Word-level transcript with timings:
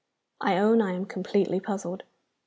I 0.39 0.57
own 0.57 0.81
I 0.81 0.93
am 0.93 1.05
completely 1.05 1.59
puzzled. 1.59 2.01